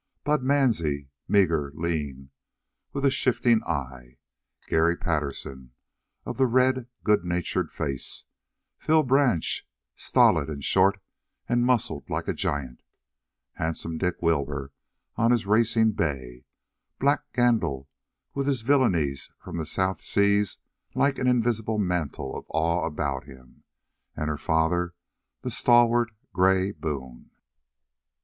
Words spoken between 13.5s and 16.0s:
Handsome Dick Wilbur on his racing